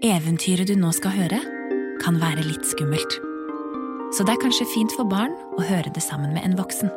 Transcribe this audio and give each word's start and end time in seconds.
Eventyret 0.00 0.64
du 0.64 0.78
nå 0.80 0.94
skal 0.96 1.12
høre, 1.12 1.38
kan 2.00 2.16
være 2.22 2.40
litt 2.46 2.64
skummelt. 2.64 3.18
Så 4.16 4.24
det 4.24 4.32
er 4.32 4.40
kanskje 4.40 4.64
fint 4.72 4.92
for 4.96 5.04
barn 5.04 5.34
å 5.60 5.64
høre 5.68 5.90
det 5.92 6.00
sammen 6.00 6.30
med 6.32 6.40
en 6.40 6.54
voksen. 6.56 6.88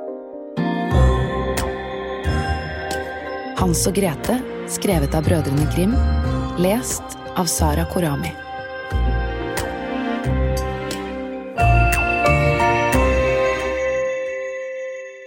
Hans 3.59 3.81
og 3.89 3.97
Grete, 3.97 4.37
skrevet 4.71 5.17
av 5.19 5.27
brødrene 5.27 5.65
Grim, 5.73 5.91
lest 6.63 7.17
av 7.35 7.49
Sara 7.51 7.83
Korami. 7.91 8.31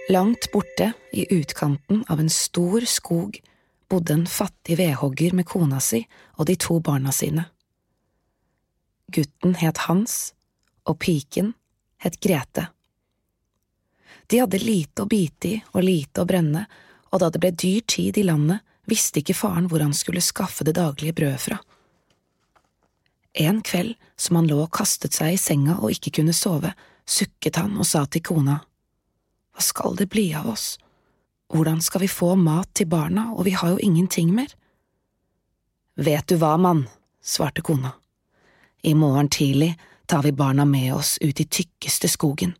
Langt 0.09 0.49
borte, 0.49 0.95
i 1.13 1.27
utkanten 1.29 2.01
av 2.09 2.25
en 2.25 2.33
stor 2.33 2.89
skog, 2.89 3.37
bodde 3.85 4.17
en 4.17 4.25
fattig 4.25 4.79
vedhogger 4.81 5.37
med 5.37 5.45
kona 5.45 5.77
si 5.77 6.01
og 6.39 6.49
de 6.49 6.57
to 6.57 6.79
barna 6.81 7.13
sine. 7.13 7.45
Gutten 9.11 9.55
het 9.55 9.85
Hans, 9.87 10.33
og 10.83 10.99
piken 10.99 11.53
het 12.03 12.17
Grete. 12.23 12.67
De 14.27 14.41
hadde 14.41 14.59
lite 14.59 15.03
å 15.03 15.07
bite 15.07 15.47
i 15.47 15.59
og 15.71 15.85
lite 15.85 16.23
å 16.23 16.27
brenne, 16.27 16.65
og 17.11 17.21
da 17.23 17.29
det 17.31 17.39
ble 17.39 17.53
dyr 17.55 17.85
tid 17.87 18.17
i 18.19 18.25
landet, 18.27 18.63
visste 18.87 19.21
ikke 19.21 19.35
faren 19.35 19.67
hvor 19.71 19.83
han 19.83 19.95
skulle 19.95 20.23
skaffe 20.23 20.67
det 20.67 20.75
daglige 20.75 21.15
brødet 21.15 21.43
fra. 21.43 21.59
En 23.37 23.61
kveld, 23.61 23.95
som 24.17 24.39
han 24.39 24.47
lå 24.49 24.57
og 24.63 24.73
kastet 24.75 25.15
seg 25.15 25.35
i 25.35 25.39
senga 25.39 25.77
og 25.77 25.93
ikke 25.93 26.17
kunne 26.19 26.35
sove, 26.35 26.73
sukket 27.07 27.59
han 27.61 27.77
og 27.77 27.87
sa 27.87 28.05
til 28.05 28.23
kona, 28.25 28.61
Hva 29.55 29.63
skal 29.63 29.95
det 29.97 30.09
bli 30.13 30.27
av 30.37 30.49
oss? 30.51 30.77
Hvordan 31.49 31.79
skal 31.81 32.03
vi 32.03 32.09
få 32.11 32.35
mat 32.35 32.69
til 32.75 32.89
barna, 32.91 33.31
og 33.33 33.45
vi 33.47 33.55
har 33.55 33.71
jo 33.73 33.79
ingenting 33.81 34.33
mer? 34.35 34.51
Vet 35.95 36.27
du 36.27 36.35
hva, 36.37 36.57
mann, 36.61 36.83
svarte 37.23 37.63
kona. 37.65 37.95
I 38.83 38.93
morgen 38.93 39.29
tidlig 39.29 39.73
tar 40.05 40.23
vi 40.23 40.31
barna 40.31 40.65
med 40.65 40.93
oss 40.93 41.17
ut 41.21 41.39
i 41.39 41.45
tykkeste 41.45 42.07
skogen. 42.07 42.53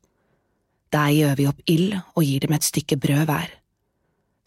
Der 0.90 1.12
gjør 1.12 1.36
vi 1.36 1.48
opp 1.48 1.62
ild 1.66 1.96
og 2.16 2.24
gir 2.24 2.44
dem 2.44 2.56
et 2.56 2.66
stykke 2.66 2.98
brød 2.98 3.26
hver. 3.28 3.52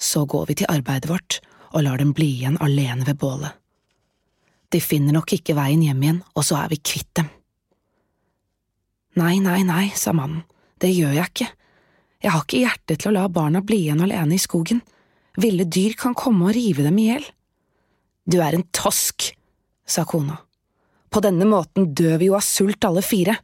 Så 0.01 0.25
går 0.25 0.47
vi 0.49 0.59
til 0.61 0.71
arbeidet 0.73 1.11
vårt 1.11 1.41
og 1.71 1.85
lar 1.85 2.01
dem 2.01 2.15
bli 2.17 2.29
igjen 2.41 2.59
alene 2.61 3.07
ved 3.07 3.21
bålet. 3.21 3.53
De 4.71 4.81
finner 4.81 5.15
nok 5.15 5.33
ikke 5.35 5.57
veien 5.59 5.83
hjem 5.83 6.03
igjen, 6.03 6.21
og 6.39 6.47
så 6.47 6.61
er 6.61 6.71
vi 6.71 6.79
kvitt 6.79 7.11
dem. 7.19 7.31
Nei, 9.19 9.41
nei, 9.43 9.63
nei, 9.67 9.89
sa 9.99 10.15
mannen, 10.15 10.45
det 10.79 10.93
gjør 10.95 11.17
jeg 11.17 11.33
ikke. 11.33 11.49
Jeg 12.21 12.35
har 12.35 12.45
ikke 12.45 12.61
hjerte 12.61 12.97
til 12.97 13.11
å 13.11 13.17
la 13.17 13.25
barna 13.33 13.63
bli 13.67 13.81
igjen 13.87 14.05
alene 14.05 14.37
i 14.37 14.43
skogen. 14.43 14.83
Ville 15.41 15.67
dyr 15.67 15.97
kan 15.99 16.15
komme 16.15 16.51
og 16.51 16.55
rive 16.55 16.85
dem 16.87 16.99
i 17.03 17.09
hjel. 17.09 17.27
Du 18.31 18.39
er 18.45 18.55
en 18.55 18.67
tosk, 18.77 19.33
sa 19.89 20.05
kona. 20.07 20.39
På 21.11 21.23
denne 21.25 21.47
måten 21.49 21.91
dør 21.95 22.19
vi 22.21 22.29
jo 22.31 22.37
av 22.39 22.45
sult 22.47 22.85
alle 22.87 23.03
fire. 23.03 23.37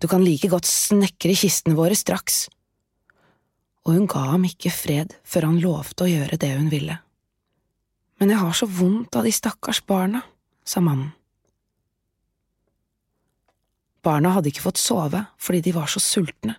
Du 0.00 0.08
kan 0.08 0.24
like 0.24 0.48
godt 0.48 0.68
snekre 0.68 1.36
kistene 1.36 1.76
våre 1.76 1.96
straks. 1.96 2.46
Og 3.86 3.94
hun 3.94 4.08
ga 4.10 4.24
ham 4.32 4.46
ikke 4.48 4.72
fred 4.74 5.14
før 5.24 5.50
han 5.50 5.60
lovte 5.62 6.06
å 6.06 6.10
gjøre 6.10 6.40
det 6.40 6.54
hun 6.56 6.70
ville. 6.72 6.98
Men 8.16 8.32
jeg 8.32 8.40
har 8.40 8.56
så 8.56 8.66
vondt 8.66 9.16
av 9.16 9.28
de 9.28 9.32
stakkars 9.34 9.82
barna, 9.84 10.22
sa 10.64 10.80
mannen. 10.80 11.12
Barna 14.02 14.32
hadde 14.36 14.52
ikke 14.52 14.64
fått 14.64 14.80
sove 14.80 15.24
fordi 15.42 15.60
de 15.66 15.74
var 15.76 15.90
så 15.90 16.00
sultne, 16.00 16.56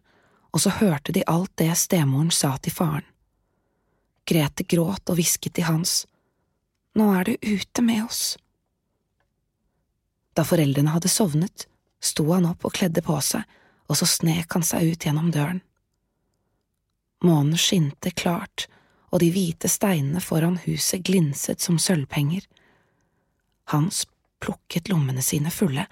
og 0.53 0.61
så 0.61 0.73
hørte 0.79 1.13
de 1.15 1.25
alt 1.27 1.53
det 1.59 1.71
stemoren 1.79 2.29
sa 2.31 2.53
til 2.61 2.75
faren. 2.75 3.07
Grete 4.27 4.65
gråt 4.67 5.07
og 5.07 5.17
hvisket 5.17 5.55
til 5.55 5.67
Hans, 5.69 6.03
Nå 6.97 7.11
er 7.13 7.27
du 7.27 7.35
ute 7.45 7.83
med 7.85 8.07
oss. 8.07 8.37
Da 10.37 10.45
foreldrene 10.45 10.93
hadde 10.93 11.09
sovnet, 11.09 11.65
sto 11.97 12.27
han 12.29 12.45
opp 12.45 12.67
og 12.67 12.75
kledde 12.77 13.01
på 13.01 13.17
seg, 13.25 13.41
og 13.89 13.97
så 13.97 14.05
snek 14.09 14.53
han 14.53 14.65
seg 14.65 14.91
ut 14.91 15.07
gjennom 15.07 15.31
døren. 15.33 15.63
Månen 17.25 17.57
skinte 17.57 18.11
klart, 18.13 18.67
og 19.09 19.23
de 19.23 19.31
hvite 19.33 19.71
steinene 19.71 20.21
foran 20.21 20.59
huset 20.67 21.01
glinset 21.07 21.63
som 21.63 21.79
sølvpenger. 21.81 22.43
Hans 23.73 24.05
plukket 24.43 24.91
lommene 24.91 25.23
sine 25.25 25.49
fulle, 25.49 25.87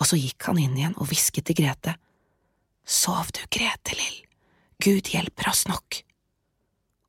og 0.00 0.08
så 0.08 0.16
gikk 0.16 0.48
han 0.48 0.62
inn 0.62 0.78
igjen 0.78 0.96
og 0.96 1.10
hvisket 1.10 1.50
til 1.50 1.60
Grete. 1.60 1.98
Sov 2.88 3.28
du, 3.36 3.42
Grete 3.52 3.98
Lill, 3.98 4.22
Gud 4.80 5.12
hjelper 5.12 5.50
oss 5.52 5.66
nok. 5.68 6.00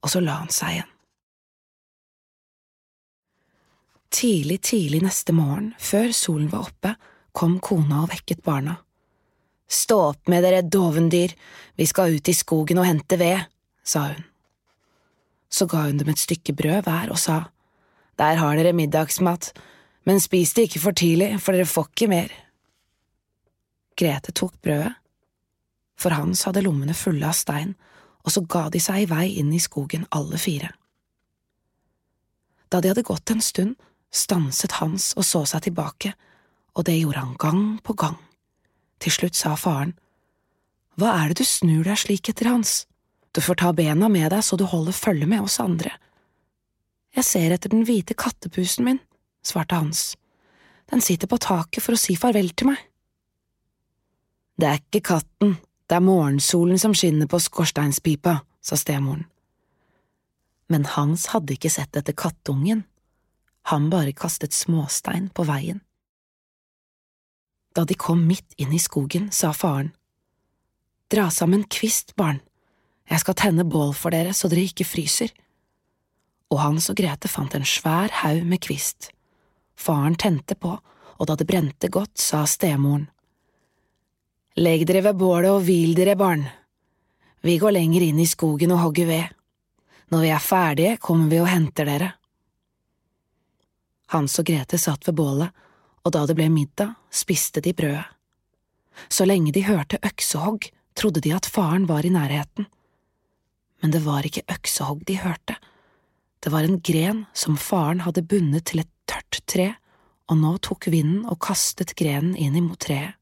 Og 0.03 0.11
så 0.11 0.19
la 0.19 0.41
han 0.41 0.51
seg 0.51 0.75
igjen. 0.75 0.91
Tidlig, 4.11 4.61
tidlig 4.61 5.01
neste 5.05 5.33
morgen, 5.33 5.71
før 5.79 6.11
solen 6.11 6.49
var 6.51 6.67
oppe, 6.67 6.95
kom 7.31 7.59
kona 7.63 8.03
og 8.03 8.11
vekket 8.11 8.43
barna. 8.43 8.75
Stå 9.71 9.97
opp 10.09 10.27
med 10.31 10.43
dere, 10.43 10.65
dovendyr, 10.67 11.31
vi 11.79 11.87
skal 11.87 12.17
ut 12.17 12.27
i 12.27 12.35
skogen 12.35 12.81
og 12.81 12.89
hente 12.89 13.15
ved, 13.19 13.45
sa 13.87 14.09
hun. 14.09 14.25
Så 15.51 15.67
ga 15.71 15.85
hun 15.85 15.99
dem 15.99 16.11
et 16.11 16.19
stykke 16.19 16.55
brød 16.55 16.83
hver 16.87 17.11
og 17.11 17.19
sa, 17.19 17.45
Der 18.19 18.35
har 18.35 18.55
dere 18.55 18.73
middagsmat, 18.75 19.53
men 20.03 20.19
spis 20.19 20.53
det 20.53 20.67
ikke 20.67 20.81
for 20.83 20.91
tidlig, 20.91 21.39
for 21.39 21.55
dere 21.55 21.65
får 21.65 21.87
ikke 21.89 22.09
mer. 22.11 22.33
Grete 23.97 24.31
tok 24.35 24.53
brødet, 24.61 24.93
for 25.95 26.11
Hans 26.17 26.43
hadde 26.43 26.63
lommene 26.65 26.93
fulle 26.97 27.27
av 27.27 27.37
stein, 27.37 27.75
og 28.25 28.35
så 28.35 28.43
ga 28.43 28.67
de 28.69 28.79
seg 28.81 29.05
i 29.05 29.09
vei 29.09 29.27
inn 29.39 29.53
i 29.53 29.61
skogen 29.61 30.03
alle 30.11 30.37
fire. 30.41 30.71
Da 32.69 32.81
de 32.81 32.91
hadde 32.91 33.07
gått 33.07 33.31
en 33.31 33.41
stund, 33.43 33.75
stanset 34.11 34.77
Hans 34.79 35.11
og 35.17 35.25
så 35.25 35.43
seg 35.47 35.65
tilbake, 35.67 36.13
og 36.75 36.85
det 36.87 36.99
gjorde 36.99 37.23
han 37.23 37.35
gang 37.39 37.63
på 37.83 37.95
gang. 37.97 38.17
Til 39.01 39.15
slutt 39.15 39.35
sa 39.35 39.55
faren, 39.55 39.95
Hva 40.99 41.15
er 41.23 41.31
det 41.31 41.41
du 41.41 41.47
snur 41.47 41.87
deg 41.87 41.97
slik 41.97 42.29
etter, 42.29 42.51
Hans? 42.51 42.85
Du 43.31 43.41
får 43.41 43.61
ta 43.61 43.71
bena 43.73 44.09
med 44.11 44.29
deg 44.33 44.43
så 44.43 44.57
du 44.59 44.65
holder 44.67 44.91
følge 44.91 45.27
med 45.27 45.41
oss 45.47 45.59
andre. 45.63 45.93
Jeg 47.15 47.27
ser 47.27 47.55
etter 47.55 47.71
den 47.71 47.85
hvite 47.87 48.15
kattepusen 48.15 48.85
min, 48.87 48.99
svarte 49.43 49.79
Hans. 49.79 50.15
Den 50.91 51.01
sitter 51.01 51.27
på 51.31 51.39
taket 51.39 51.83
for 51.83 51.95
å 51.95 51.99
si 51.99 52.17
farvel 52.19 52.51
til 52.51 52.71
meg. 52.71 52.79
Det 54.59 54.67
er 54.67 54.79
ikke 54.79 55.03
katten, 55.15 55.55
det 55.87 55.97
er 55.97 56.03
morgensolen 56.05 56.79
som 56.79 56.93
skinner 56.95 57.27
på 57.31 57.39
skorsteinspipa, 57.39 58.41
sa 58.61 58.77
stemoren. 58.77 59.25
Men 60.71 60.85
Hans 60.87 61.25
hadde 61.33 61.55
ikke 61.55 61.71
sett 61.71 61.97
etter 61.99 62.15
kattungen, 62.15 62.85
han 63.69 63.89
bare 63.89 64.11
kastet 64.11 64.53
småstein 64.53 65.29
på 65.29 65.45
veien. 65.45 65.81
Da 67.75 67.85
de 67.87 67.95
kom 67.95 68.25
midt 68.27 68.55
inn 68.57 68.73
i 68.73 68.79
skogen, 68.79 69.31
sa 69.31 69.53
faren, 69.53 69.93
Dra 71.11 71.25
sammen 71.31 71.65
kvist, 71.67 72.15
barn, 72.15 72.39
jeg 73.11 73.19
skal 73.19 73.35
tenne 73.35 73.65
bål 73.67 73.91
for 73.97 74.15
dere 74.15 74.31
så 74.35 74.47
dere 74.47 74.63
ikke 74.69 74.87
fryser. 74.87 75.31
Og 76.51 76.61
Hans 76.63 76.87
og 76.91 76.95
Grete 76.99 77.27
fant 77.31 77.51
en 77.55 77.67
svær 77.67 78.13
haug 78.21 78.45
med 78.47 78.61
kvist. 78.63 79.09
Faren 79.75 80.15
tente 80.15 80.55
på, 80.55 80.71
og 81.19 81.27
da 81.27 81.35
det 81.35 81.47
brente 81.49 81.89
godt, 81.91 82.15
sa 82.19 82.45
stemoren, 82.47 83.09
Legg 84.59 84.83
dere 84.83 84.99
ved 85.05 85.15
bålet 85.15 85.47
og 85.47 85.61
hvil 85.63 85.93
dere, 85.95 86.17
barn. 86.19 86.41
Vi 87.41 87.55
går 87.57 87.71
lenger 87.71 88.03
inn 88.03 88.17
i 88.19 88.27
skogen 88.27 88.73
og 88.75 88.81
hogger 88.83 89.07
ved. 89.07 89.29
Når 90.11 90.25
vi 90.25 90.31
er 90.35 90.43
ferdige, 90.43 90.97
kommer 90.99 91.31
vi 91.31 91.39
og 91.39 91.47
henter 91.47 91.87
dere. 91.87 92.09
Hans 94.11 94.37
og 94.41 94.47
Grete 94.47 94.79
satt 94.81 95.07
ved 95.07 95.17
bålet, 95.19 95.49
og 96.03 96.13
da 96.15 96.25
det 96.27 96.35
ble 96.37 96.49
middag, 96.51 96.95
spiste 97.11 97.61
de 97.63 97.73
brødet. 97.73 98.05
Så 99.07 99.25
lenge 99.25 99.53
de 99.55 99.63
hørte 99.65 100.01
øksehogg, 100.03 100.67
trodde 100.95 101.23
de 101.23 101.31
at 101.33 101.47
faren 101.47 101.87
var 101.87 102.05
i 102.05 102.11
nærheten. 102.11 102.67
Men 103.81 103.93
det 103.93 104.03
var 104.05 104.27
ikke 104.27 104.43
øksehogg 104.51 105.05
de 105.07 105.21
hørte, 105.23 105.55
det 106.43 106.49
var 106.49 106.63
en 106.63 106.81
gren 106.81 107.25
som 107.33 107.57
faren 107.57 108.01
hadde 108.01 108.23
bundet 108.25 108.65
til 108.71 108.81
et 108.81 108.89
tørt 109.05 109.41
tre, 109.45 109.67
og 110.25 110.39
nå 110.41 110.55
tok 110.65 110.87
vinden 110.89 111.27
og 111.29 111.37
kastet 111.45 111.93
grenen 111.99 112.33
inn 112.33 112.57
imot 112.57 112.81
treet. 112.87 113.13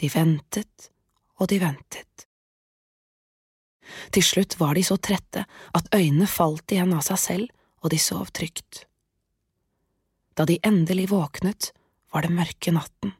De 0.00 0.08
ventet 0.12 0.88
og 1.36 1.50
de 1.52 1.58
ventet. 1.60 2.24
Til 4.12 4.24
slutt 4.24 4.56
var 4.60 4.74
de 4.76 4.84
så 4.88 4.96
trette 4.96 5.44
at 5.76 5.92
øynene 5.94 6.28
falt 6.28 6.72
igjen 6.72 6.96
av 6.96 7.04
seg 7.04 7.20
selv, 7.20 7.52
og 7.84 7.92
de 7.92 8.00
sov 8.00 8.32
trygt. 8.32 8.86
Da 10.36 10.44
de 10.44 10.58
endelig 10.62 11.08
våknet, 11.10 11.72
var 12.12 12.22
det 12.22 12.34
mørke 12.36 12.72
natten. 12.72 13.14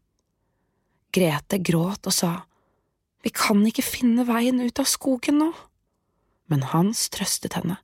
Grete 1.12 1.58
gråt 1.58 2.06
og 2.06 2.14
sa, 2.14 2.32
Vi 3.24 3.32
kan 3.34 3.64
ikke 3.66 3.82
finne 3.82 4.26
veien 4.28 4.60
ut 4.60 4.78
av 4.78 4.86
skogen 4.86 5.40
nå. 5.40 5.52
Men 6.46 6.62
Hans 6.70 7.08
trøstet 7.10 7.56
henne. 7.58 7.80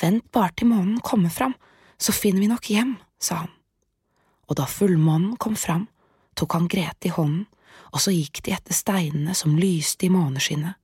Vent 0.00 0.30
bare 0.30 0.52
til 0.54 0.70
månen 0.70 1.00
kommer 1.00 1.30
fram, 1.30 1.54
så 1.98 2.12
finner 2.12 2.40
vi 2.40 2.52
nok 2.52 2.68
hjem, 2.70 2.94
sa 3.18 3.42
han. 3.42 3.50
Og 4.46 4.56
da 4.56 4.68
fullmånen 4.70 5.34
kom 5.36 5.56
fram, 5.56 5.88
tok 6.38 6.54
han 6.54 6.68
Grete 6.70 7.10
i 7.10 7.14
hånden 7.16 7.48
og 7.90 8.02
så 8.02 8.12
gikk 8.14 8.42
de 8.46 8.54
etter 8.54 8.76
steinene 8.76 9.34
som 9.36 9.58
lyste 9.58 10.06
i 10.06 10.12
måneskinnet. 10.12 10.76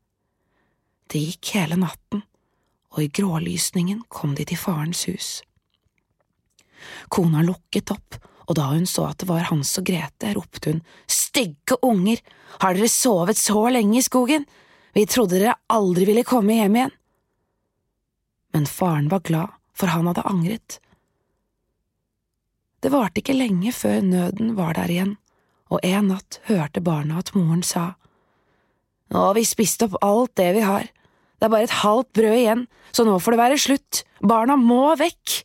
Det 1.06 1.22
gikk 1.22 1.52
hele 1.54 1.78
natten, 1.78 2.24
og 2.94 3.02
i 3.04 3.10
grålysningen 3.12 4.02
kom 4.10 4.34
de 4.34 4.46
til 4.48 4.58
farens 4.58 5.04
hus. 5.06 5.28
Kona 7.12 7.43
lukket 7.46 7.93
opp 7.94 8.20
og 8.46 8.55
da 8.58 8.69
hun 8.70 8.87
så 8.87 9.08
at 9.11 9.20
det 9.20 9.28
var 9.31 9.49
Hans 9.50 9.75
og 9.81 9.87
Grete, 9.88 10.31
ropte 10.37 10.70
hun 10.70 10.82
Stygge 11.11 11.78
unger, 11.84 12.23
har 12.62 12.76
dere 12.76 12.88
sovet 12.90 13.38
så 13.38 13.67
lenge 13.75 13.99
i 13.99 14.06
skogen? 14.06 14.46
Vi 14.94 15.05
trodde 15.11 15.40
dere 15.40 15.58
aldri 15.73 16.06
ville 16.08 16.25
komme 16.26 16.56
hjem 16.56 16.78
igjen. 16.78 16.94
Men 18.55 18.69
faren 18.70 19.11
var 19.12 19.25
glad, 19.26 19.52
for 19.76 19.93
han 19.93 20.06
hadde 20.08 20.25
angret. 20.25 20.78
Det 22.81 22.93
varte 22.94 23.20
ikke 23.20 23.37
lenge 23.37 23.75
før 23.75 23.99
nøden 24.05 24.55
var 24.56 24.78
der 24.78 24.93
igjen, 24.94 25.17
og 25.69 25.82
en 25.84 26.12
natt 26.12 26.38
hørte 26.46 26.81
barna 26.81 27.19
at 27.20 27.34
moren 27.37 27.64
sa, 27.67 27.94
Nå 29.06 29.20
har 29.23 29.37
vi 29.37 29.44
spist 29.46 29.84
opp 29.84 29.94
alt 30.02 30.32
det 30.38 30.49
vi 30.56 30.62
har, 30.67 30.88
det 31.38 31.46
er 31.46 31.52
bare 31.52 31.67
et 31.69 31.76
halvt 31.82 32.08
brød 32.17 32.38
igjen, 32.40 32.64
så 32.90 33.05
nå 33.06 33.19
får 33.23 33.34
det 33.34 33.38
være 33.38 33.58
slutt, 33.61 34.00
barna 34.19 34.56
må 34.58 34.96
vekk. 34.99 35.43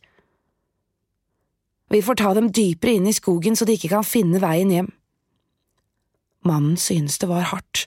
Vi 1.92 2.00
får 2.02 2.16
ta 2.16 2.30
dem 2.34 2.48
dypere 2.52 2.94
inn 2.96 3.06
i 3.06 3.12
skogen 3.12 3.56
så 3.56 3.66
de 3.68 3.74
ikke 3.76 3.90
kan 3.92 4.06
finne 4.06 4.40
veien 4.40 4.70
hjem. 4.72 4.86
Mannen 6.48 6.78
syntes 6.80 7.18
det 7.20 7.28
var 7.28 7.50
hardt, 7.50 7.84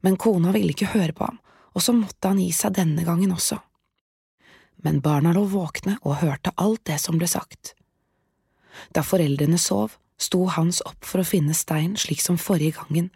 men 0.00 0.16
kona 0.16 0.54
ville 0.54 0.72
ikke 0.72 0.94
høre 0.94 1.12
på 1.12 1.26
ham, 1.28 1.36
og 1.76 1.84
så 1.84 1.92
måtte 1.92 2.30
han 2.32 2.40
gi 2.40 2.48
seg 2.56 2.78
denne 2.78 3.04
gangen 3.04 3.34
også. 3.34 3.58
Men 4.82 5.02
barna 5.04 5.34
lå 5.36 5.44
våkne 5.52 5.98
og 6.00 6.22
hørte 6.22 6.54
alt 6.56 6.80
det 6.88 6.96
som 7.02 7.20
ble 7.20 7.28
sagt. 7.28 7.74
Da 8.96 9.04
foreldrene 9.04 9.60
sov, 9.60 9.98
sto 10.16 10.46
Hans 10.56 10.80
opp 10.88 11.04
for 11.04 11.20
å 11.20 11.28
finne 11.28 11.52
stein 11.52 11.92
slik 12.00 12.24
som 12.24 12.40
forrige 12.40 12.80
gangen, 12.80 13.10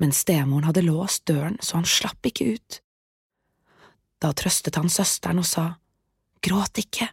men 0.00 0.16
stemoren 0.16 0.64
hadde 0.64 0.86
låst 0.86 1.26
døren 1.28 1.60
så 1.60 1.76
han 1.82 1.88
slapp 1.88 2.24
ikke 2.24 2.54
ut. 2.56 2.80
Da 4.24 4.32
trøstet 4.32 4.80
han 4.80 4.88
søsteren 4.88 5.44
og 5.44 5.48
sa, 5.50 5.66
Gråt 6.44 6.80
ikke, 6.80 7.10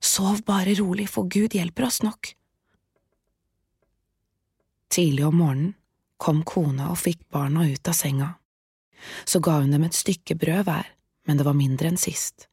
Sov 0.00 0.44
bare 0.46 0.74
rolig, 0.78 1.08
for 1.10 1.28
Gud 1.30 1.54
hjelper 1.54 1.88
oss 1.88 2.02
nok. 2.02 2.32
Tidlig 4.88 5.26
om 5.26 5.36
morgenen 5.40 5.74
kom 6.18 6.42
kona 6.46 6.90
og 6.92 6.98
fikk 6.98 7.20
barna 7.30 7.66
ut 7.68 7.88
av 7.88 7.94
senga. 7.94 8.32
Så 9.24 9.40
ga 9.44 9.60
hun 9.60 9.70
dem 9.74 9.84
et 9.86 9.94
stykke 9.94 10.34
brød 10.38 10.64
hver, 10.66 10.88
men 11.26 11.38
det 11.38 11.46
var 11.46 11.58
mindre 11.58 11.90
enn 11.90 12.00
sist. 12.00 12.48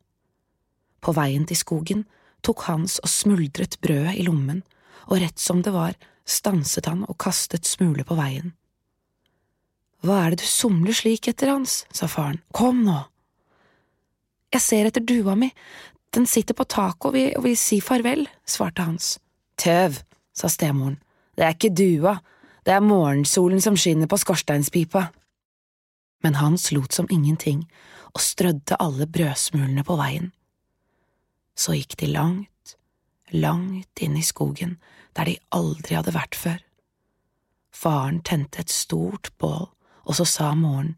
På 1.01 1.13
veien 1.17 1.45
til 1.49 1.57
skogen 1.57 2.03
tok 2.45 2.67
Hans 2.67 2.99
og 3.01 3.09
smuldret 3.09 3.79
brødet 3.81 4.17
i 4.19 4.25
lommen, 4.27 4.61
og 5.09 5.21
rett 5.21 5.41
som 5.41 5.61
det 5.65 5.73
var, 5.73 5.97
stanset 6.25 6.87
han 6.89 7.03
og 7.05 7.17
kastet 7.21 7.65
smuler 7.69 8.05
på 8.05 8.17
veien. 8.17 8.53
Hva 10.05 10.21
er 10.21 10.33
det 10.33 10.43
du 10.43 10.49
somler 10.49 10.93
slik 10.93 11.29
etter, 11.29 11.49
Hans, 11.53 11.83
sa 11.93 12.09
faren, 12.09 12.41
kom 12.53 12.83
nå. 12.85 12.99
Jeg 14.53 14.61
ser 14.61 14.89
etter 14.89 15.01
dua 15.01 15.33
mi, 15.37 15.49
den 16.15 16.27
sitter 16.29 16.55
på 16.57 16.67
taket 16.67 17.09
og 17.09 17.15
vil, 17.15 17.33
og 17.37 17.45
vil 17.45 17.57
si 17.59 17.81
farvel, 17.83 18.25
svarte 18.47 18.85
Hans. 18.85 19.15
Tøv, 19.61 20.01
sa 20.35 20.49
stemoren, 20.51 20.97
det 21.35 21.45
er 21.45 21.55
ikke 21.55 21.75
dua, 21.75 22.17
det 22.65 22.73
er 22.73 22.83
morgensolen 22.83 23.61
som 23.61 23.77
skinner 23.77 24.09
på 24.09 24.19
skorsteinspipa. 24.19 25.09
Men 26.23 26.39
Hans 26.39 26.71
lot 26.73 26.95
som 26.95 27.09
ingenting 27.11 27.65
og 28.15 28.23
strødde 28.23 28.79
alle 28.79 29.07
brødsmulene 29.07 29.83
på 29.85 29.97
veien. 29.99 30.31
Så 31.55 31.75
gikk 31.75 31.97
de 31.99 32.09
langt, 32.11 32.75
langt 33.31 34.03
inn 34.03 34.15
i 34.17 34.25
skogen 34.25 34.77
der 35.15 35.29
de 35.29 35.37
aldri 35.55 35.95
hadde 35.95 36.15
vært 36.15 36.35
før. 36.35 36.59
Faren 37.75 38.21
tente 38.23 38.63
et 38.63 38.71
stort 38.71 39.31
bål, 39.39 39.67
og 40.07 40.15
så 40.15 40.27
sa 40.27 40.53
moren, 40.55 40.95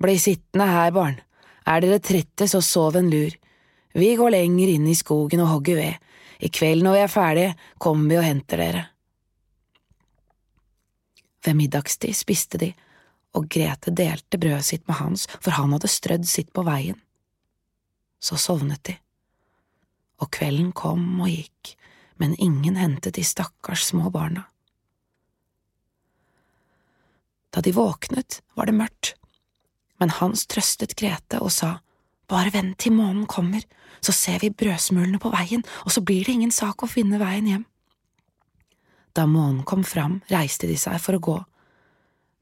Bli 0.00 0.14
sittende 0.16 0.64
her, 0.64 0.94
barn, 0.96 1.18
er 1.68 1.82
dere 1.84 1.98
trette, 2.00 2.46
så 2.48 2.62
sov 2.64 2.96
en 2.96 3.10
lur, 3.12 3.34
vi 3.92 4.14
går 4.16 4.30
lenger 4.30 4.70
inn 4.74 4.86
i 4.88 4.94
skogen 4.94 5.42
og 5.44 5.50
hogger 5.54 5.80
ved. 5.80 6.06
I 6.40 6.48
kveld 6.48 6.84
når 6.84 6.96
vi 6.96 7.02
er 7.04 7.12
ferdige, 7.12 7.56
kommer 7.78 8.08
vi 8.08 8.18
og 8.20 8.24
henter 8.24 8.62
dere. 8.62 8.84
Ved 11.44 11.56
middagstid 11.56 12.14
spiste 12.16 12.60
de, 12.60 12.70
og 13.36 13.48
Grete 13.50 13.92
delte 13.94 14.38
brødet 14.40 14.66
sitt 14.66 14.86
med 14.88 14.98
Hans, 15.00 15.26
for 15.40 15.54
han 15.56 15.72
hadde 15.74 15.90
strødd 15.90 16.26
sitt 16.28 16.52
på 16.56 16.64
veien. 16.66 16.98
Så 18.20 18.36
sovnet 18.36 18.82
de, 18.88 18.96
og 20.20 20.30
kvelden 20.36 20.72
kom 20.76 21.22
og 21.22 21.30
gikk, 21.32 21.74
men 22.20 22.36
ingen 22.36 22.76
hentet 22.76 23.16
de 23.16 23.24
stakkars 23.24 23.86
små 23.88 24.10
barna. 24.12 24.44
Da 27.50 27.62
de 27.64 27.72
våknet, 27.74 28.42
var 28.54 28.68
det 28.68 28.76
mørkt, 28.76 29.14
men 29.98 30.12
Hans 30.20 30.44
trøstet 30.46 30.94
Grete 31.00 31.40
og 31.40 31.50
sa 31.54 31.78
bare 32.30 32.52
vent 32.54 32.78
til 32.78 32.94
månen 32.94 33.26
kommer, 33.30 33.64
så 34.00 34.14
ser 34.16 34.40
vi 34.40 34.52
brødsmulene 34.54 35.20
på 35.20 35.32
veien, 35.34 35.64
og 35.84 35.92
så 35.92 36.02
blir 36.04 36.24
det 36.24 36.36
ingen 36.36 36.54
sak 36.54 36.82
å 36.82 36.90
finne 36.90 37.20
veien 37.20 37.48
hjem. 37.50 37.66
Da 39.16 39.26
månen 39.26 39.64
kom 39.66 39.82
fram, 39.84 40.20
reiste 40.30 40.70
de 40.70 40.78
seg 40.78 41.00
for 41.02 41.18
å 41.18 41.24
gå, 41.24 41.38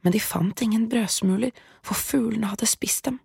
men 0.04 0.14
de 0.14 0.20
fant 0.22 0.62
ingen 0.62 0.86
brødsmuler, 0.90 1.54
for 1.82 1.98
fuglene 1.98 2.52
hadde 2.52 2.68
spist 2.68 3.08
dem. 3.08 3.18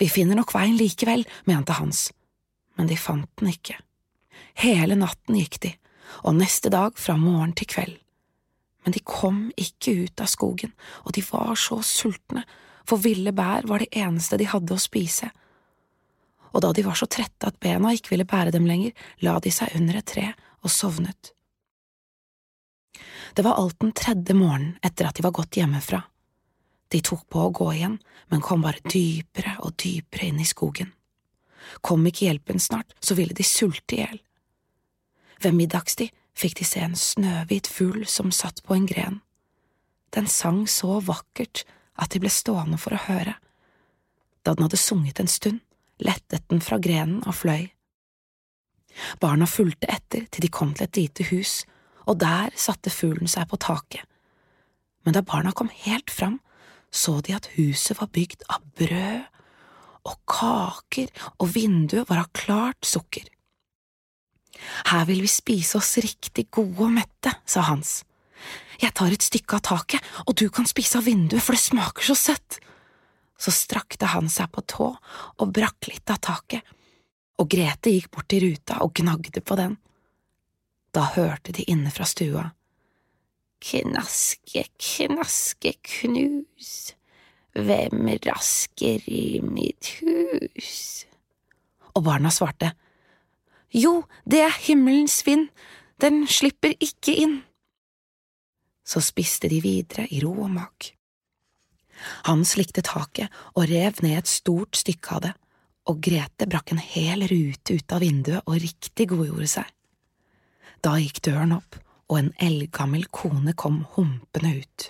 Vi 0.00 0.08
finner 0.08 0.38
nok 0.38 0.54
veien 0.54 0.76
likevel, 0.78 1.26
mente 1.48 1.76
Hans, 1.76 2.10
men 2.78 2.88
de 2.88 2.96
fant 2.96 3.28
den 3.40 3.50
ikke. 3.52 3.76
Hele 4.60 4.96
natten 4.96 5.36
gikk 5.36 5.58
de, 5.64 5.74
og 6.24 6.38
neste 6.38 6.70
dag 6.72 6.96
fra 7.00 7.16
morgen 7.20 7.52
til 7.56 7.68
kveld. 7.70 7.98
Men 8.84 8.94
de 8.96 9.02
kom 9.04 9.48
ikke 9.60 10.06
ut 10.06 10.22
av 10.22 10.30
skogen, 10.32 10.72
og 11.04 11.12
de 11.16 11.24
var 11.26 11.52
så 11.60 11.80
sultne 11.84 12.46
for 12.90 13.02
ville 13.02 13.30
bær 13.36 13.68
var 13.70 13.82
det 13.82 13.92
eneste 13.94 14.38
de 14.40 14.48
hadde 14.50 14.74
å 14.74 14.82
spise. 14.82 15.30
Og 16.50 16.64
da 16.64 16.72
de 16.74 16.82
var 16.82 16.98
så 16.98 17.06
trette 17.06 17.46
at 17.46 17.60
bena 17.62 17.92
ikke 17.94 18.16
ville 18.16 18.26
bære 18.26 18.54
dem 18.54 18.66
lenger, 18.66 18.94
la 19.22 19.38
de 19.38 19.52
seg 19.54 19.76
under 19.78 20.00
et 20.00 20.08
tre 20.10 20.32
og 20.64 20.72
sovnet. 20.74 21.30
Det 23.38 23.44
var 23.46 23.60
alt 23.60 23.78
den 23.78 23.92
tredje 23.94 24.34
morgenen 24.34 24.74
etter 24.82 25.06
at 25.06 25.16
de 25.16 25.22
var 25.22 25.36
gått 25.36 25.60
hjemmefra. 25.60 26.02
De 26.90 26.98
tok 27.06 27.28
på 27.30 27.44
å 27.44 27.52
gå 27.54 27.68
igjen, 27.76 28.00
men 28.34 28.42
kom 28.42 28.64
bare 28.64 28.82
dypere 28.82 29.54
og 29.62 29.76
dypere 29.78 30.26
inn 30.26 30.40
i 30.42 30.48
skogen. 30.48 30.90
Kom 31.86 32.02
ikke 32.08 32.26
hjelpen 32.26 32.58
snart, 32.58 32.96
så 32.98 33.14
ville 33.14 33.36
de 33.36 33.46
sulte 33.46 33.94
i 33.94 34.00
hjel. 34.02 34.18
Ved 35.40 35.54
middagstid 35.54 36.10
fikk 36.34 36.58
de 36.58 36.66
se 36.66 36.82
en 36.82 36.98
snøhvit 36.98 37.70
fugl 37.70 38.02
som 38.10 38.34
satt 38.34 38.64
på 38.66 38.74
en 38.74 38.88
gren. 38.90 39.20
Den 40.10 40.26
sang 40.26 40.64
så 40.66 40.98
vakkert 41.06 41.62
at 42.00 42.12
de 42.12 42.20
ble 42.22 42.32
stående 42.32 42.78
for 42.80 42.96
å 42.96 43.04
høre. 43.08 43.36
Da 44.44 44.54
den 44.54 44.66
hadde 44.66 44.80
sunget 44.80 45.20
en 45.20 45.30
stund, 45.30 45.60
lettet 46.00 46.46
den 46.48 46.62
fra 46.64 46.80
grenen 46.80 47.20
og 47.26 47.36
fløy. 47.42 47.68
Barna 49.22 49.46
fulgte 49.46 49.88
etter 49.92 50.26
til 50.26 50.44
de 50.44 50.52
kom 50.52 50.72
til 50.74 50.88
et 50.88 50.98
lite 50.98 51.26
hus, 51.30 51.60
og 52.08 52.18
der 52.22 52.54
satte 52.58 52.90
fuglen 52.90 53.30
seg 53.30 53.48
på 53.50 53.60
taket. 53.60 54.06
Men 55.04 55.16
da 55.16 55.22
barna 55.24 55.52
kom 55.56 55.70
helt 55.84 56.10
fram, 56.10 56.40
så 56.90 57.20
de 57.22 57.36
at 57.36 57.52
huset 57.54 58.00
var 58.00 58.10
bygd 58.12 58.42
av 58.50 58.64
brød 58.76 59.28
og 60.08 60.16
kaker, 60.28 61.10
og 61.38 61.52
vinduet 61.54 62.08
var 62.08 62.24
av 62.24 62.32
klart 62.34 62.88
sukker. 62.88 63.28
Her 64.90 65.06
vil 65.08 65.22
vi 65.24 65.30
spise 65.30 65.78
oss 65.78 65.98
riktig 66.02 66.48
gode 66.52 66.88
og 66.88 66.94
mette, 66.96 67.32
sa 67.46 67.64
Hans. 67.68 68.00
Jeg 68.80 68.94
tar 68.96 69.12
et 69.12 69.24
stykke 69.24 69.58
av 69.58 69.64
taket, 69.66 70.04
og 70.24 70.36
du 70.40 70.48
kan 70.52 70.68
spise 70.68 70.98
av 71.00 71.06
vinduet, 71.08 71.42
for 71.44 71.56
det 71.56 71.62
smaker 71.62 72.06
så 72.06 72.16
søtt. 72.16 72.60
Så 73.40 73.52
strakte 73.52 74.08
han 74.12 74.28
seg 74.32 74.50
på 74.52 74.64
tå 74.68 74.88
og 74.92 75.52
brakk 75.56 75.88
litt 75.90 76.12
av 76.12 76.20
taket, 76.24 76.64
og 77.40 77.48
Grete 77.48 77.92
gikk 77.92 78.10
bort 78.12 78.28
til 78.32 78.44
ruta 78.44 78.80
og 78.84 78.94
gnagde 79.00 79.40
på 79.44 79.56
den. 79.60 79.76
Da 80.92 81.06
hørte 81.14 81.54
de 81.56 81.64
inne 81.70 81.92
fra 81.94 82.08
stua. 82.08 82.50
Knaske, 83.60 84.64
knaske, 84.80 85.74
knus, 85.84 86.94
hvem 87.52 88.08
rasker 88.24 89.04
i 89.08 89.40
mitt 89.44 89.92
hus? 90.00 91.04
Og 91.92 92.04
barna 92.06 92.32
svarte, 92.32 92.72
Jo, 93.70 94.02
det 94.26 94.40
er 94.42 94.56
himmelens 94.64 95.20
vind, 95.26 95.48
den 96.00 96.24
slipper 96.26 96.72
ikke 96.80 97.14
inn 97.14 97.36
så 98.90 99.02
spiste 99.04 99.50
de 99.50 99.60
videre 99.62 100.08
i 100.10 100.20
ro 100.24 100.32
og 100.46 100.50
mak. 100.50 100.90
Han 102.26 102.42
slikte 102.48 102.82
taket 102.86 103.30
og 103.54 103.68
rev 103.70 104.00
ned 104.04 104.22
et 104.22 104.30
stort 104.30 104.78
stykke 104.80 105.16
av 105.16 105.24
det, 105.26 105.34
og 105.90 106.00
Grete 106.04 106.46
brakk 106.48 106.72
en 106.74 106.82
hel 106.82 107.26
rute 107.28 107.76
ut 107.76 107.94
av 107.94 108.02
vinduet 108.04 108.46
og 108.46 108.58
riktig 108.62 109.08
godgjorde 109.12 109.50
seg. 109.54 109.68
Da 110.80 110.96
gikk 111.00 111.20
døren 111.26 111.56
opp, 111.56 111.76
og 112.10 112.18
en 112.18 112.32
eldgammel 112.42 113.06
kone 113.14 113.54
kom 113.58 113.84
humpende 113.94 114.56
ut. 114.62 114.88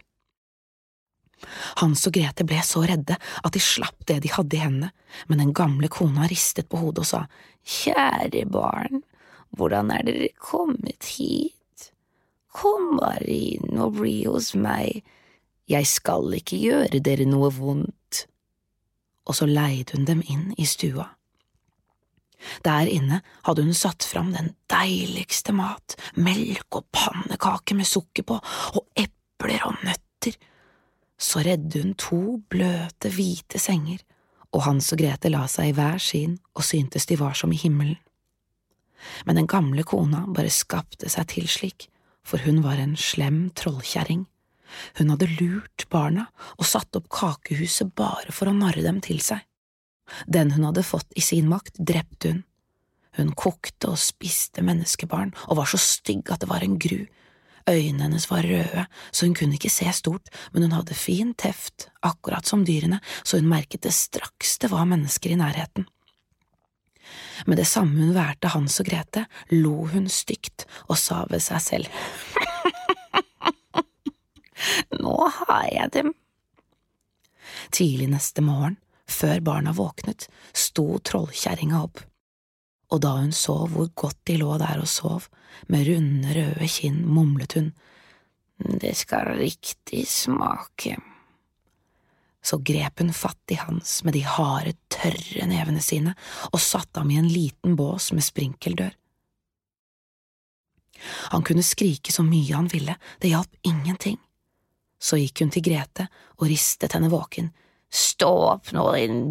Hans 1.81 2.05
og 2.09 2.15
Grete 2.17 2.45
ble 2.49 2.61
så 2.65 2.83
redde 2.89 3.17
at 3.17 3.55
de 3.55 3.63
slapp 3.65 4.05
det 4.09 4.21
de 4.25 4.33
hadde 4.33 4.57
i 4.57 4.63
hendene, 4.63 4.91
men 5.29 5.41
den 5.43 5.55
gamle 5.57 5.89
kona 5.93 6.29
ristet 6.31 6.69
på 6.71 6.81
hodet 6.81 7.05
og 7.05 7.11
sa, 7.11 7.23
Kjære 7.61 8.47
barn, 8.49 9.03
hvordan 9.57 9.91
er 9.93 10.05
dere 10.07 10.31
kommet 10.41 11.09
hit? 11.17 11.60
Kom 12.51 12.97
bare 12.99 13.31
inn 13.31 13.79
og 13.79 13.97
bli 14.01 14.25
hos 14.27 14.53
meg, 14.59 15.05
jeg 15.71 15.87
skal 15.87 16.35
ikke 16.35 16.59
gjøre 16.59 17.03
dere 17.05 17.29
noe 17.29 17.53
vondt. 17.55 18.25
Og 19.31 19.37
så 19.39 19.47
leide 19.47 19.95
hun 19.95 20.09
dem 20.09 20.23
inn 20.27 20.51
i 20.59 20.67
stua. 20.67 21.07
Der 22.65 22.89
inne 22.89 23.21
hadde 23.47 23.63
hun 23.63 23.77
satt 23.77 24.05
fram 24.07 24.33
den 24.35 24.55
deiligste 24.73 25.53
mat, 25.55 25.97
melk 26.17 26.81
og 26.81 26.89
pannekaker 26.95 27.77
med 27.79 27.89
sukker 27.89 28.27
på, 28.27 28.39
og 28.75 28.87
epler 28.99 29.67
og 29.69 29.77
nøtter. 29.85 30.39
Så 31.21 31.45
redde 31.45 31.83
hun 31.83 31.95
to 32.01 32.41
bløte, 32.51 33.13
hvite 33.13 33.61
senger, 33.61 34.01
og 34.51 34.65
Hans 34.67 34.91
og 34.95 35.03
Grete 35.03 35.31
la 35.31 35.45
seg 35.51 35.71
i 35.71 35.75
hver 35.77 36.01
sin 36.03 36.39
og 36.57 36.65
syntes 36.67 37.07
de 37.07 37.19
var 37.21 37.37
som 37.39 37.53
i 37.53 37.61
himmelen. 37.61 38.01
Men 39.25 39.39
den 39.39 39.49
gamle 39.49 39.85
kona 39.87 40.25
bare 40.27 40.51
skapte 40.53 41.09
seg 41.13 41.29
til 41.31 41.47
slik, 41.49 41.87
for 42.27 42.43
hun 42.45 42.63
var 42.65 42.81
en 42.81 42.97
slem 42.99 43.49
trollkjerring. 43.57 44.27
Hun 44.99 45.11
hadde 45.13 45.31
lurt 45.41 45.87
barna 45.91 46.29
og 46.57 46.69
satt 46.69 46.97
opp 46.99 47.09
kakehuset 47.13 47.95
bare 47.99 48.35
for 48.35 48.51
å 48.51 48.57
narre 48.57 48.85
dem 48.87 49.01
til 49.05 49.23
seg. 49.25 49.43
Den 50.27 50.53
hun 50.55 50.67
hadde 50.67 50.87
fått 50.87 51.11
i 51.19 51.23
sin 51.25 51.49
makt, 51.51 51.79
drepte 51.79 52.35
hun. 52.35 52.45
Hun 53.19 53.33
kokte 53.35 53.91
og 53.91 53.99
spiste 53.99 54.63
menneskebarn 54.63 55.33
og 55.49 55.59
var 55.59 55.71
så 55.71 55.81
stygg 55.83 56.31
at 56.31 56.45
det 56.45 56.51
var 56.51 56.63
en 56.67 56.79
gru. 56.83 57.03
Øynene 57.69 58.07
hennes 58.07 58.27
var 58.31 58.47
røde, 58.47 58.87
så 59.13 59.27
hun 59.27 59.35
kunne 59.37 59.59
ikke 59.59 59.71
se 59.71 59.91
stort, 59.95 60.31
men 60.53 60.65
hun 60.65 60.75
hadde 60.75 60.97
fin 60.97 61.35
teft, 61.39 61.91
akkurat 62.03 62.47
som 62.49 62.65
dyrene, 62.67 63.01
så 63.23 63.39
hun 63.39 63.51
merket 63.51 63.85
det 63.85 63.93
straks 63.95 64.57
det 64.63 64.71
var 64.73 64.89
mennesker 64.89 65.35
i 65.35 65.39
nærheten. 65.39 65.87
Med 67.47 67.57
det 67.61 67.69
samme 67.69 68.01
hun 68.01 68.15
værte 68.17 68.49
Hans 68.53 68.81
og 68.83 68.87
Grete, 68.91 69.23
lo 69.55 69.87
hun 69.93 70.09
stygt 70.09 70.67
og 70.89 70.99
sa 70.99 71.25
ved 71.31 71.43
seg 71.45 71.61
selv. 71.65 71.89
Nå 75.01 75.17
har 75.41 75.67
jeg 75.73 75.89
dem. 75.97 76.09
Tidlig 77.73 78.09
neste 78.13 78.41
morgen 78.45 78.77
før 79.11 79.41
barna 79.43 79.73
våknet, 79.75 80.29
sto 80.55 81.01
trollkjerringa 81.03 81.81
opp, 81.83 81.99
og 82.95 83.01
da 83.03 83.17
hun 83.19 83.33
så 83.35 83.57
hvor 83.71 83.89
godt 83.99 84.21
de 84.31 84.37
lå 84.39 84.55
der 84.63 84.79
og 84.83 84.91
sov, 84.91 85.27
med 85.67 85.89
runde, 85.89 86.31
røde 86.37 86.69
kinn, 86.71 87.03
mumlet 87.07 87.57
hun, 87.59 87.73
det 88.61 88.95
skal 88.99 89.35
riktig 89.41 90.05
smake. 90.09 90.97
Så 92.43 92.59
grep 92.65 93.03
hun 93.03 93.13
fatt 93.13 93.53
i 93.53 93.59
Hans 93.61 94.01
med 94.05 94.17
de 94.17 94.23
harde, 94.25 94.73
tørre 94.89 95.47
nevene 95.49 95.83
sine 95.85 96.15
og 96.51 96.61
satte 96.63 97.03
ham 97.03 97.11
i 97.13 97.19
en 97.21 97.29
liten 97.29 97.77
bås 97.77 98.11
med 98.17 98.25
sprinkeldør. 98.25 98.95
Han 101.33 101.45
kunne 101.47 101.65
skrike 101.65 102.13
så 102.13 102.25
mye 102.25 102.57
han 102.57 102.69
ville, 102.73 102.97
det 103.21 103.33
hjalp 103.33 103.55
ingenting. 103.65 104.19
Så 105.01 105.17
gikk 105.17 105.41
hun 105.41 105.53
til 105.53 105.65
Grete 105.65 106.09
og 106.39 106.49
ristet 106.51 106.97
henne 106.97 107.13
våken, 107.13 107.53
Stå 107.91 108.29
opp 108.53 108.69
nå, 108.71 108.85
din 108.95 109.23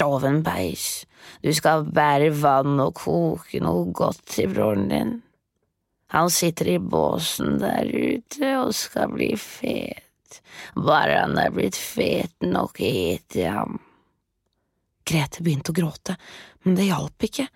doven 0.00 0.40
beis, 0.42 1.04
du 1.44 1.52
skal 1.54 1.84
bære 1.86 2.32
vann 2.40 2.80
og 2.82 2.96
koke 2.98 3.60
noe 3.62 3.84
godt 3.94 4.24
til 4.34 4.50
broren 4.50 4.88
din. 4.90 5.12
Han 6.10 6.30
sitter 6.34 6.72
i 6.72 6.78
båsen 6.82 7.60
der 7.62 7.86
ute 7.86 8.54
og 8.58 8.72
skal 8.74 9.12
bli 9.14 9.30
fet, 9.38 10.09
bare 10.76 11.18
han 11.24 11.38
er 11.40 11.52
blitt 11.54 11.78
fet 11.78 12.46
nok, 12.46 12.80
eter 12.80 13.42
jeg 13.42 13.56
ham. 13.56 13.80
Grete 15.10 15.42
begynte 15.42 15.72
å 15.72 15.78
gråte, 15.80 16.16
men 16.64 16.78
det 16.78 16.90
hjalp 16.90 17.26
ikke. 17.26 17.48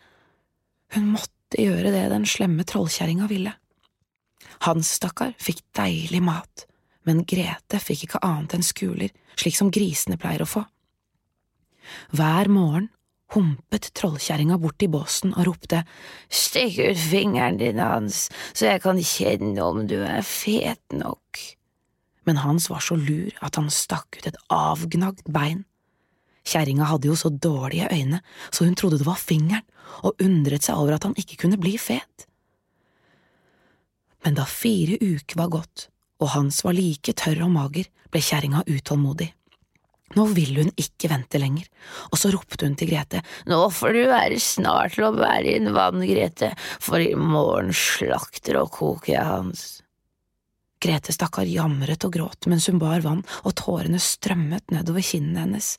Hun 0.96 1.10
måtte 1.14 1.60
gjøre 1.60 1.92
det 1.94 2.06
den 2.10 2.26
slemme 2.26 2.66
trollkjerringa 2.66 3.28
ville. 3.30 3.54
Hans 4.66 4.96
stakkar 4.98 5.34
fikk 5.42 5.62
deilig 5.76 6.22
mat 6.24 6.66
men 7.04 7.24
Grete 7.28 7.80
fikk 7.82 8.06
ikke 8.06 8.22
annet 8.24 8.56
enn 8.56 8.66
skuler, 8.66 9.12
slik 9.38 9.56
som 9.58 9.72
grisene 9.74 10.18
pleier 10.20 10.44
å 10.44 10.48
få. 10.48 10.64
Hver 12.16 12.48
morgen 12.52 12.88
humpet 13.34 13.90
trollkjerringa 13.98 14.56
bort 14.62 14.84
i 14.84 14.88
båsen 14.88 15.34
og 15.34 15.48
ropte 15.48 15.82
Stikk 16.32 16.78
ut 16.80 17.00
fingeren 17.00 17.58
din, 17.60 17.80
Hans, 17.82 18.28
så 18.52 18.70
jeg 18.70 18.84
kan 18.84 19.00
kjenne 19.00 19.64
om 19.64 19.84
du 19.90 19.98
er 20.00 20.22
fet 20.24 20.96
nok. 20.96 21.40
Men 22.24 22.40
Hans 22.40 22.70
var 22.72 22.82
så 22.84 22.96
lur 22.96 23.32
at 23.44 23.58
han 23.60 23.70
stakk 23.72 24.18
ut 24.18 24.28
et 24.30 24.40
avgnagd 24.52 25.26
bein. 25.32 25.64
Kjerringa 26.44 26.88
hadde 26.88 27.08
jo 27.08 27.16
så 27.16 27.30
dårlige 27.32 27.88
øyne, 27.92 28.20
så 28.50 28.66
hun 28.66 28.76
trodde 28.76 29.00
det 29.00 29.08
var 29.08 29.20
fingeren, 29.20 29.64
og 30.04 30.20
undret 30.22 30.64
seg 30.66 30.80
over 30.80 30.96
at 30.96 31.04
han 31.06 31.16
ikke 31.20 31.38
kunne 31.44 31.60
bli 31.60 31.76
fet. 31.80 32.26
Men 34.24 34.36
da 34.38 34.46
fire 34.48 34.96
uker 35.00 35.38
var 35.40 35.52
gått, 35.52 35.88
og 36.20 36.32
Hans 36.32 36.62
var 36.64 36.76
like 36.76 37.12
tørr 37.16 37.44
og 37.46 37.52
mager, 37.52 37.88
ble 38.12 38.22
kjerringa 38.24 38.64
utålmodig. 38.68 39.30
Nå 40.14 40.26
ville 40.36 40.62
hun 40.62 40.74
ikke 40.78 41.10
vente 41.10 41.40
lenger, 41.40 41.66
og 42.12 42.18
så 42.20 42.30
ropte 42.32 42.68
hun 42.68 42.76
til 42.78 42.92
Grete, 42.92 43.22
Nå 43.50 43.58
får 43.72 43.96
du 43.96 44.02
være 44.10 44.38
snart 44.42 44.94
til 44.96 45.08
å 45.08 45.14
bære 45.16 45.56
inn 45.58 45.72
vann, 45.74 46.04
Grete, 46.06 46.52
for 46.80 47.02
i 47.02 47.14
morgen 47.18 47.72
slakter 47.74 48.60
og 48.60 48.70
koker 48.76 49.16
jeg 49.16 49.26
Hans. 49.26 49.64
Grete 50.84 51.14
stakkar 51.16 51.48
jamret 51.48 52.04
og 52.04 52.12
gråt 52.12 52.48
mens 52.50 52.68
hun 52.68 52.80
bar 52.82 53.00
vann, 53.04 53.22
og 53.44 53.56
tårene 53.56 54.00
strømmet 54.02 54.74
nedover 54.74 55.04
kinnene 55.04 55.46
hennes. 55.46 55.74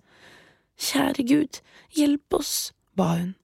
Kjære 0.81 1.25
Gud, 1.29 1.59
hjelp 1.93 2.39
oss, 2.39 2.53
ba 2.97 3.11
hun. 3.19 3.35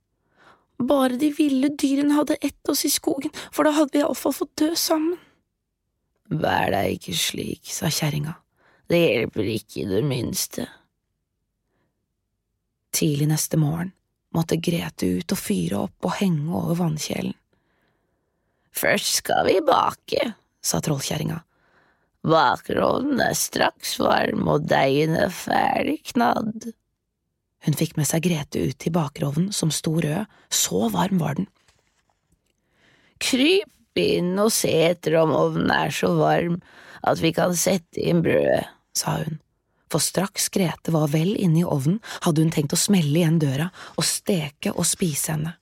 Bare 0.81 1.19
de 1.21 1.29
ville 1.37 1.69
dyrene 1.77 2.17
hadde 2.17 2.39
ett 2.41 2.69
oss 2.69 2.81
i 2.87 2.89
skogen, 2.89 3.29
for 3.53 3.67
da 3.67 3.75
hadde 3.77 3.93
vi 3.93 4.01
iallfall 4.01 4.33
fått 4.33 4.55
dø 4.57 4.71
sammen. 4.73 5.19
Vær 6.31 6.71
deg 6.73 6.95
ikke 6.95 7.13
slik, 7.19 7.69
sa 7.69 7.91
kjerringa, 7.91 8.33
det 8.89 9.01
hjelper 9.03 9.51
ikke 9.53 9.83
i 9.83 9.89
det 9.89 10.01
minste. 10.07 10.65
Tidlig 12.95 13.27
neste 13.29 13.59
morgen 13.59 13.93
måtte 14.35 14.57
Grete 14.63 15.07
ut 15.19 15.35
og 15.35 15.39
fyre 15.39 15.85
opp 15.85 16.07
og 16.07 16.17
henge 16.17 16.49
over 16.55 16.79
vannkjelen. 16.79 17.35
Først 18.71 19.19
skal 19.19 19.45
vi 19.49 19.59
bake, 19.67 20.31
sa 20.63 20.79
trollkjerringa. 20.83 21.41
Bakrovnen 22.27 23.21
er 23.23 23.33
straks 23.37 23.95
varm 23.99 24.45
og 24.51 24.67
deigen 24.69 25.15
er 25.17 25.33
ferdig 25.33 25.99
knadd. 26.11 26.69
Hun 27.65 27.77
fikk 27.77 27.97
med 27.97 28.09
seg 28.09 28.25
Grete 28.25 28.61
ut 28.69 28.77
til 28.81 28.93
bakrovnen 28.93 29.51
som 29.53 29.73
sto 29.73 29.95
rød, 30.01 30.29
så 30.49 30.87
varm 30.93 31.21
var 31.21 31.37
den. 31.37 31.49
Kryp 33.21 34.01
inn 34.01 34.33
og 34.41 34.49
se 34.53 34.71
etter 34.87 35.19
om 35.21 35.33
ovnen 35.35 35.69
er 35.73 35.93
så 35.93 36.09
varm 36.17 36.59
at 37.05 37.21
vi 37.21 37.33
kan 37.33 37.53
sette 37.57 38.01
inn 38.01 38.21
brødet, 38.25 38.65
sa 38.97 39.17
hun, 39.21 39.39
for 39.91 40.01
straks 40.01 40.49
Grete 40.53 40.93
var 40.93 41.09
vel 41.13 41.33
inne 41.35 41.61
i 41.61 41.67
ovnen, 41.67 41.99
hadde 42.25 42.45
hun 42.45 42.53
tenkt 42.53 42.73
å 42.77 42.79
smelle 42.79 43.13
igjen 43.17 43.41
døra 43.41 43.69
og 43.97 44.07
steke 44.07 44.73
og 44.73 44.87
spise 44.87 45.35
henne. 45.35 45.55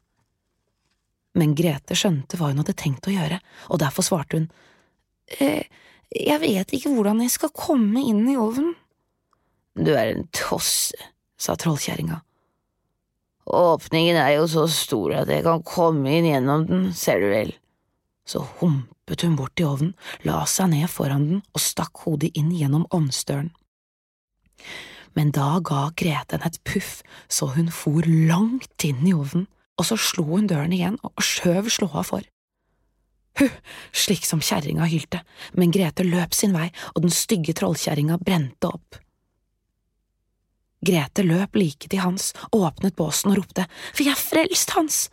Men 1.39 1.55
Grete 1.55 1.95
skjønte 1.97 2.39
hva 2.39 2.51
hun 2.51 2.61
hadde 2.61 2.75
tenkt 2.79 3.07
å 3.07 3.13
gjøre, 3.13 3.39
og 3.71 3.79
derfor 3.83 4.05
svarte 4.05 4.39
hun, 4.39 4.49
eh, 5.39 5.63
jeg 6.15 6.41
vet 6.41 6.73
ikke 6.75 6.93
hvordan 6.93 7.21
jeg 7.25 7.35
skal 7.35 7.53
komme 7.55 8.01
inn 8.01 8.25
i 8.29 8.37
ovnen. 8.39 8.73
Du 9.79 9.93
er 9.93 10.15
en 10.15 10.27
tosse, 10.35 10.97
sa 11.39 11.55
trollkjerringa. 11.59 12.21
Åpningen 13.49 14.17
er 14.19 14.35
jo 14.37 14.45
så 14.49 14.67
stor 14.69 15.15
at 15.23 15.31
jeg 15.31 15.45
kan 15.45 15.63
komme 15.65 16.19
inn 16.19 16.27
gjennom 16.29 16.67
den, 16.69 16.89
ser 16.93 17.21
du 17.23 17.29
vel 17.31 17.55
så 18.29 18.45
humpet 18.59 19.23
hun 19.25 19.35
bort 19.39 19.59
i 19.59 19.65
ovnen, 19.65 19.95
la 20.27 20.43
seg 20.49 20.71
ned 20.73 20.89
foran 20.91 21.25
den 21.29 21.41
og 21.55 21.63
stakk 21.63 22.03
hodet 22.05 22.31
inn 22.37 22.51
gjennom 22.53 22.85
ovnsdøren. 22.93 23.49
Men 25.17 25.31
da 25.33 25.57
ga 25.65 25.87
Grete 25.97 26.37
henne 26.37 26.51
et 26.51 26.59
puff 26.67 26.99
så 27.31 27.49
hun 27.55 27.71
for 27.73 28.05
langt 28.05 28.85
inn 28.85 29.01
i 29.07 29.15
ovnen, 29.15 29.47
og 29.79 29.87
så 29.87 29.97
slo 29.97 30.27
hun 30.27 30.49
døren 30.51 30.75
igjen 30.75 30.99
og 31.07 31.23
skjøv 31.23 31.71
slåa 31.73 32.03
for. 32.05 32.25
Hu, 33.39 33.47
slik 33.95 34.25
som 34.27 34.41
kjerringa 34.43 34.87
hylte, 34.91 35.21
men 35.55 35.71
Grete 35.71 36.03
løp 36.03 36.35
sin 36.35 36.55
vei, 36.55 36.69
og 36.95 37.05
den 37.05 37.13
stygge 37.13 37.55
trollkjerringa 37.55 38.19
brente 38.21 38.69
opp. 38.69 38.99
Grete 40.85 41.25
løp 41.27 41.57
like 41.59 41.89
til 41.91 42.03
Hans, 42.03 42.31
åpnet 42.55 42.95
båsen 42.95 43.33
og 43.33 43.41
ropte, 43.41 43.67
Vi 43.97 44.07
er 44.11 44.19
frelst, 44.19 44.75
Hans! 44.75 45.09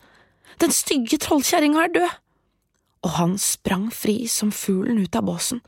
Den 0.59 0.71
stygge 0.73 1.19
trollkjerringa 1.21 1.83
er 1.83 1.93
død! 1.99 2.15
og 3.07 3.13
han 3.15 3.37
sprang 3.39 3.87
fri 3.93 4.25
som 4.31 4.51
fuglen 4.51 4.99
ut 4.99 5.15
av 5.15 5.25
båsen. 5.27 5.61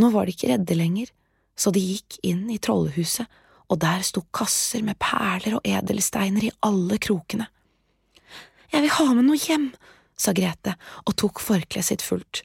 Nå 0.00 0.10
var 0.14 0.26
de 0.26 0.34
ikke 0.34 0.52
redde 0.52 0.76
lenger, 0.78 1.10
så 1.58 1.72
de 1.74 1.82
gikk 1.82 2.20
inn 2.26 2.46
i 2.52 2.60
trollhuset, 2.62 3.26
og 3.70 3.78
der 3.82 4.02
sto 4.06 4.24
kasser 4.34 4.82
med 4.86 4.98
perler 4.98 5.58
og 5.58 5.66
edelsteiner 5.66 6.46
i 6.48 6.54
alle 6.66 6.98
krokene. 7.02 7.46
Jeg 8.70 8.86
vil 8.86 8.94
ha 8.96 9.06
med 9.12 9.26
noe 9.26 9.38
hjem, 9.38 9.68
sa 10.20 10.34
Grete 10.36 10.76
og 11.06 11.16
tok 11.20 11.40
forkleet 11.42 11.88
sitt 11.88 12.04
fullt. 12.04 12.44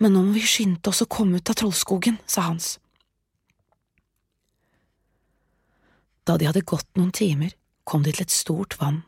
Men 0.00 0.16
nå 0.16 0.24
må 0.26 0.34
vi 0.34 0.46
skynde 0.48 0.90
oss 0.90 1.04
å 1.04 1.10
komme 1.10 1.38
ut 1.38 1.50
av 1.52 1.58
Trollskogen, 1.60 2.18
sa 2.26 2.48
Hans. 2.48 2.78
Da 6.24 6.38
de 6.40 6.48
hadde 6.48 6.64
gått 6.64 6.88
noen 6.96 7.12
timer, 7.14 7.52
kom 7.84 8.02
de 8.04 8.14
til 8.14 8.24
et 8.24 8.32
stort 8.32 8.78
vann. 8.80 9.02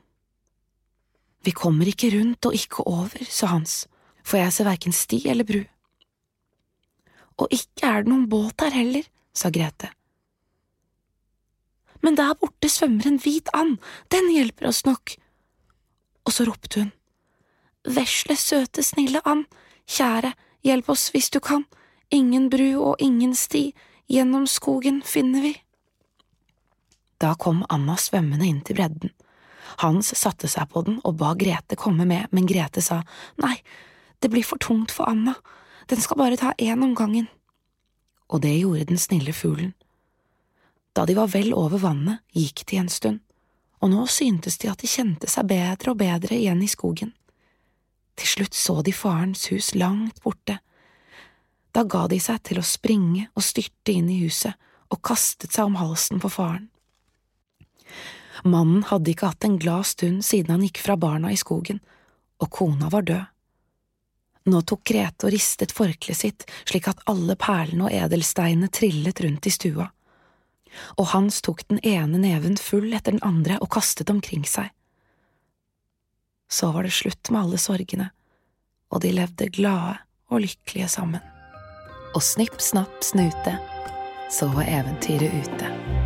Vi 1.47 1.55
kommer 1.57 1.89
ikke 1.89 2.13
rundt 2.13 2.47
og 2.49 2.57
ikke 2.59 2.85
over, 2.91 3.23
sa 3.31 3.51
Hans, 3.55 3.87
for 4.27 4.41
jeg 4.41 4.53
ser 4.53 4.69
verken 4.69 4.95
sti 4.95 5.23
eller 5.33 5.49
bru. 5.49 5.63
Og 7.41 7.53
ikke 7.53 7.89
er 7.89 8.05
det 8.05 8.13
noen 8.13 8.29
båt 8.31 8.65
her 8.65 8.75
heller, 8.75 9.07
sa 9.37 9.53
Grete. 9.53 9.93
Men 12.05 12.17
der 12.19 12.37
borte 12.39 12.69
svømmer 12.71 13.09
en 13.09 13.21
hvit 13.23 13.49
and, 13.57 13.81
den 14.15 14.29
hjelper 14.31 14.69
oss 14.71 14.85
nok. 14.87 15.17
og 16.27 16.33
så 16.35 16.43
ropte 16.43 16.81
hun. 16.81 16.89
Vesle, 17.87 18.37
søte, 18.37 18.83
snille 18.83 19.23
and, 19.25 19.47
kjære, 19.87 20.33
hjelp 20.67 20.89
oss 20.91 21.11
hvis 21.15 21.31
du 21.31 21.39
kan, 21.41 21.65
ingen 22.11 22.51
bru 22.51 22.69
og 22.83 23.03
ingen 23.03 23.35
sti, 23.35 23.71
gjennom 24.11 24.47
skogen 24.51 25.03
finner 25.07 25.45
vi. 25.47 25.55
Da 27.23 27.35
kom 27.39 27.63
Anna 27.73 27.97
svømmende 27.97 28.47
inn 28.47 28.61
til 28.67 28.77
bredden. 28.77 29.13
Hans 29.81 30.13
satte 30.19 30.49
seg 30.49 30.69
på 30.73 30.83
den 30.87 30.99
og 31.05 31.17
ba 31.21 31.33
Grete 31.39 31.79
komme 31.79 32.07
med, 32.09 32.29
men 32.31 32.49
Grete 32.49 32.83
sa 32.85 33.03
nei, 33.43 33.57
det 34.21 34.31
blir 34.33 34.45
for 34.47 34.61
tungt 34.63 34.93
for 34.95 35.09
Anna, 35.11 35.37
den 35.87 36.01
skal 36.03 36.19
bare 36.19 36.39
ta 36.41 36.53
én 36.59 36.83
om 36.83 36.95
gangen. 36.95 37.29
Og 38.29 38.43
det 38.43 38.57
gjorde 38.59 38.89
den 38.91 38.99
snille 38.99 39.33
fuglen. 39.33 39.75
Da 40.97 41.05
de 41.07 41.15
var 41.15 41.29
vel 41.31 41.53
over 41.55 41.79
vannet, 41.79 42.25
gikk 42.35 42.65
de 42.71 42.81
en 42.81 42.91
stund, 42.91 43.21
og 43.85 43.93
nå 43.93 44.07
syntes 44.11 44.57
de 44.59 44.71
at 44.73 44.81
de 44.81 44.91
kjente 44.91 45.29
seg 45.31 45.47
bedre 45.51 45.93
og 45.93 46.01
bedre 46.01 46.39
igjen 46.39 46.63
i 46.65 46.71
skogen. 46.71 47.13
Til 48.17 48.31
slutt 48.33 48.57
så 48.57 48.81
de 48.83 48.95
farens 48.97 49.47
hus 49.53 49.75
langt 49.77 50.23
borte. 50.25 50.59
Da 51.77 51.85
ga 51.85 52.07
de 52.09 52.19
seg 52.23 52.41
til 52.49 52.61
å 52.61 52.65
springe 52.65 53.27
og 53.35 53.45
styrte 53.45 53.93
inn 53.93 54.09
i 54.09 54.23
huset 54.23 54.57
og 54.93 55.03
kastet 55.05 55.53
seg 55.53 55.69
om 55.69 55.79
halsen 55.81 56.23
på 56.23 56.31
faren. 56.33 56.69
Mannen 58.47 58.85
hadde 58.87 59.11
ikke 59.13 59.31
hatt 59.33 59.45
en 59.45 59.59
glad 59.61 59.89
stund 59.89 60.25
siden 60.25 60.55
han 60.55 60.65
gikk 60.65 60.83
fra 60.85 60.97
barna 61.01 61.33
i 61.33 61.41
skogen, 61.41 61.81
og 62.41 62.53
kona 62.53 62.91
var 62.93 63.07
død. 63.09 63.25
Nå 64.47 64.61
tok 64.63 64.85
Grete 64.87 65.27
og 65.27 65.35
ristet 65.35 65.75
forkleet 65.75 66.21
sitt 66.21 66.45
slik 66.69 66.87
at 66.87 67.03
alle 67.11 67.35
perlene 67.41 67.89
og 67.89 67.95
edelsteinene 67.97 68.71
trillet 68.71 69.21
rundt 69.25 69.49
i 69.49 69.53
stua, 69.55 69.89
og 71.01 71.11
Hans 71.15 71.41
tok 71.43 71.65
den 71.67 71.81
ene 71.83 72.21
neven 72.23 72.59
full 72.61 72.93
etter 72.93 73.17
den 73.17 73.25
andre 73.27 73.59
og 73.59 73.73
kastet 73.75 74.13
omkring 74.13 74.47
seg. 74.47 74.71
Så 76.49 76.71
var 76.73 76.87
det 76.87 76.95
slutt 76.95 77.31
med 77.31 77.43
alle 77.43 77.59
sorgene, 77.59 78.11
og 78.93 79.03
de 79.03 79.13
levde 79.15 79.51
glade 79.51 79.97
og 80.31 80.45
lykkelige 80.47 80.89
sammen. 80.89 81.23
Og 82.15 82.23
snipp, 82.23 82.61
snapp, 82.63 83.03
snute, 83.05 83.59
så 84.33 84.49
var 84.55 84.71
eventyret 84.71 85.35
ute. 85.43 86.06